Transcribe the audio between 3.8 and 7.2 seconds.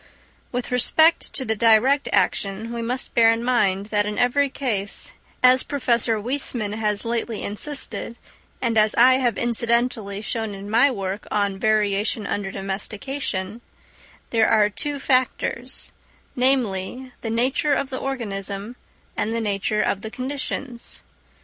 that in every case, as Professor Weismann has